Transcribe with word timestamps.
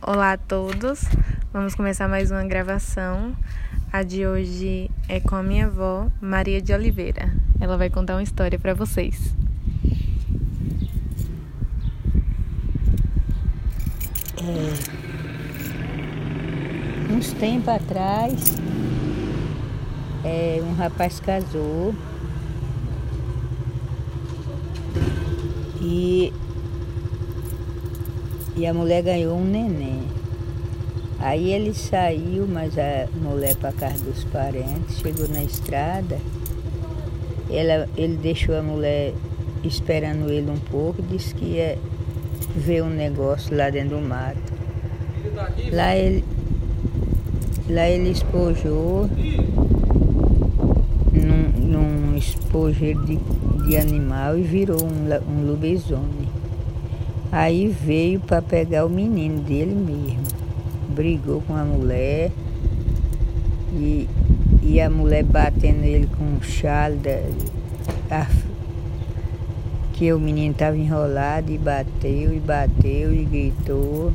Olá 0.00 0.34
a 0.34 0.36
todos, 0.36 1.00
vamos 1.52 1.74
começar 1.74 2.06
mais 2.08 2.30
uma 2.30 2.44
gravação. 2.44 3.36
A 3.92 4.04
de 4.04 4.24
hoje 4.24 4.88
é 5.08 5.18
com 5.18 5.34
a 5.34 5.42
minha 5.42 5.66
avó, 5.66 6.06
Maria 6.20 6.62
de 6.62 6.72
Oliveira. 6.72 7.34
Ela 7.60 7.76
vai 7.76 7.90
contar 7.90 8.14
uma 8.14 8.22
história 8.22 8.60
para 8.60 8.74
vocês. 8.74 9.34
É, 14.40 14.72
uns 17.12 17.32
tempos 17.32 17.68
atrás, 17.68 18.54
é, 20.24 20.60
um 20.62 20.74
rapaz 20.74 21.18
casou 21.18 21.92
e 25.80 26.32
e 28.58 28.66
a 28.66 28.74
mulher 28.74 29.02
ganhou 29.02 29.38
um 29.38 29.44
neném. 29.44 30.02
Aí 31.20 31.52
ele 31.52 31.72
saiu, 31.72 32.46
mas 32.48 32.76
a 32.76 33.06
mulher 33.22 33.54
para 33.56 33.70
casa 33.72 34.04
dos 34.04 34.24
parentes, 34.24 34.98
chegou 34.98 35.28
na 35.28 35.42
estrada, 35.44 36.18
ela, 37.48 37.88
ele 37.96 38.16
deixou 38.16 38.56
a 38.56 38.62
mulher 38.62 39.14
esperando 39.62 40.30
ele 40.30 40.50
um 40.50 40.58
pouco, 40.58 41.00
disse 41.02 41.34
que 41.34 41.44
ia 41.44 41.78
ver 42.56 42.82
um 42.82 42.90
negócio 42.90 43.56
lá 43.56 43.70
dentro 43.70 43.96
do 43.96 44.02
mato. 44.02 44.52
Lá 45.72 45.94
ele, 45.96 46.24
lá 47.68 47.88
ele 47.88 48.10
espojou 48.10 49.08
num, 51.12 51.60
num 51.60 52.16
espojeiro 52.16 53.04
de, 53.06 53.18
de 53.68 53.76
animal 53.76 54.36
e 54.36 54.42
virou 54.42 54.82
um, 54.82 55.32
um 55.32 55.46
lobisomem. 55.46 56.37
Aí 57.30 57.68
veio 57.68 58.20
para 58.20 58.40
pegar 58.40 58.86
o 58.86 58.88
menino 58.88 59.40
dele 59.42 59.74
mesmo. 59.74 60.22
Brigou 60.88 61.42
com 61.42 61.54
a 61.54 61.64
mulher 61.64 62.30
e, 63.72 64.08
e 64.62 64.80
a 64.80 64.88
mulher 64.88 65.24
batendo 65.24 65.84
ele 65.84 66.08
com 66.16 66.24
um 66.24 66.42
chale 66.42 66.96
da, 66.96 68.16
a, 68.16 68.26
que 69.92 70.12
o 70.12 70.18
menino 70.18 70.52
estava 70.52 70.76
enrolado 70.76 71.52
e 71.52 71.58
bateu 71.58 72.32
e 72.34 72.40
bateu 72.40 73.12
e 73.12 73.24
gritou. 73.24 74.12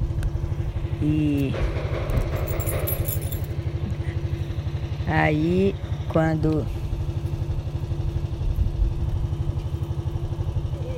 E 1.02 1.54
aí 5.08 5.76
quando 6.10 6.66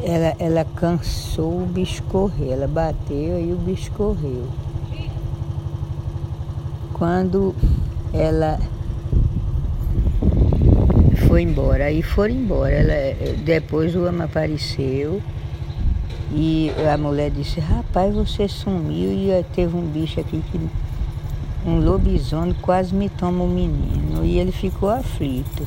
ela, 0.06 0.36
ela 0.38 0.66
cansou 0.76 1.64
o 1.64 1.66
bicho 1.66 2.04
correr, 2.04 2.52
ela 2.52 2.68
bateu 2.68 3.42
e 3.44 3.52
o 3.52 3.56
bicho 3.56 3.92
correu. 3.94 4.48
Quando 6.94 7.56
ela 8.14 8.60
foi 11.28 11.42
embora, 11.42 11.86
aí 11.86 12.04
foram 12.04 12.36
embora. 12.36 12.72
Ela, 12.72 13.36
depois 13.44 13.96
o 13.96 14.06
homem 14.06 14.22
apareceu 14.22 15.20
e 16.32 16.72
a 16.94 16.98
mulher 16.98 17.32
disse, 17.32 17.60
rapaz, 17.60 18.14
você 18.14 18.48
sumiu 18.48 19.12
e 19.12 19.44
teve 19.56 19.76
um 19.76 19.88
bicho 19.88 20.20
aqui 20.20 20.44
que 20.52 20.60
um 21.66 21.80
lobisomem 21.80 22.56
quase 22.62 22.94
me 22.94 23.10
toma 23.10 23.44
o 23.44 23.48
menino. 23.48 24.24
E 24.24 24.38
ele 24.38 24.52
ficou 24.52 24.90
aflito. 24.90 25.64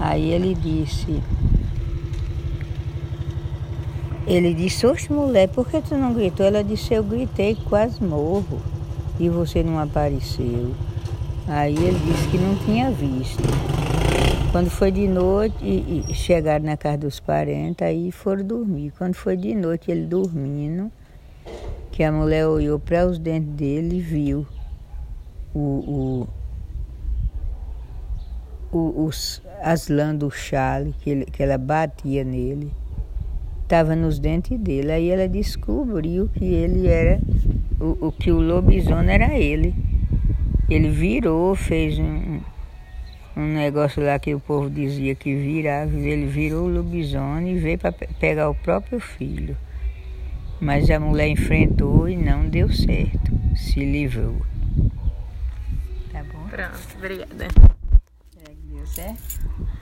Aí 0.00 0.32
ele 0.32 0.56
disse, 0.56 1.22
ele 4.28 4.52
disse, 4.52 4.86
oxe 4.86 5.10
mulher, 5.10 5.48
por 5.48 5.66
que 5.66 5.80
tu 5.80 5.96
não 5.96 6.12
gritou? 6.12 6.44
Ela 6.44 6.62
disse, 6.62 6.92
eu 6.92 7.02
gritei, 7.02 7.56
quase 7.68 8.02
morro. 8.04 8.60
E 9.18 9.28
você 9.28 9.62
não 9.62 9.78
apareceu. 9.78 10.74
Aí 11.46 11.74
ele 11.74 11.98
disse 11.98 12.28
que 12.28 12.36
não 12.36 12.54
tinha 12.56 12.90
visto. 12.90 13.42
Quando 14.52 14.68
foi 14.68 14.90
de 14.90 15.08
noite, 15.08 15.56
e, 15.62 16.04
e 16.08 16.14
chegaram 16.14 16.64
na 16.66 16.76
casa 16.76 16.98
dos 16.98 17.18
parentes, 17.18 17.86
aí 17.86 18.12
foram 18.12 18.44
dormir. 18.44 18.92
Quando 18.98 19.14
foi 19.14 19.34
de 19.34 19.54
noite, 19.54 19.90
ele 19.90 20.04
dormindo, 20.04 20.92
que 21.90 22.04
a 22.04 22.12
mulher 22.12 22.46
olhou 22.46 22.78
para 22.78 23.06
os 23.06 23.18
dentes 23.18 23.50
dele 23.54 23.96
e 23.96 24.00
viu 24.00 24.46
o, 25.54 26.28
o, 28.72 28.76
o, 28.76 29.04
os, 29.06 29.42
as 29.62 29.88
lãs 29.88 30.16
do 30.16 30.30
chale 30.30 30.94
que, 31.00 31.10
ele, 31.10 31.24
que 31.24 31.42
ela 31.42 31.58
batia 31.58 32.22
nele 32.22 32.70
estava 33.68 33.94
nos 33.94 34.18
dentes 34.18 34.58
dele. 34.58 34.90
Aí 34.90 35.10
ela 35.10 35.28
descobriu 35.28 36.30
que 36.30 36.46
ele 36.46 36.88
era, 36.88 37.20
o, 37.78 38.06
o 38.08 38.12
que 38.12 38.32
o 38.32 38.40
lobisomem 38.40 39.14
era 39.14 39.38
ele. 39.38 39.74
Ele 40.70 40.88
virou, 40.88 41.54
fez 41.54 41.98
um, 41.98 42.40
um 43.36 43.46
negócio 43.54 44.02
lá 44.02 44.18
que 44.18 44.34
o 44.34 44.40
povo 44.40 44.70
dizia 44.70 45.14
que 45.14 45.34
virava, 45.34 45.94
ele 45.94 46.26
virou 46.26 46.66
o 46.66 46.72
lobisomem 46.72 47.56
e 47.56 47.58
veio 47.58 47.78
para 47.78 47.92
pegar 47.92 48.48
o 48.48 48.54
próprio 48.54 48.98
filho. 48.98 49.56
Mas 50.60 50.90
a 50.90 50.98
mulher 50.98 51.28
enfrentou 51.28 52.08
e 52.08 52.16
não 52.16 52.48
deu 52.48 52.72
certo, 52.72 53.32
se 53.54 53.80
livrou. 53.80 54.40
Tá 56.10 56.24
bom? 56.24 56.48
Pronto, 56.48 56.96
obrigada. 56.96 57.48
Será 58.32 58.50
que 58.50 58.74
deu 58.74 58.86
certo? 58.86 59.77